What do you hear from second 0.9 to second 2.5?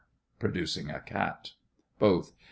"cat".) BOTH.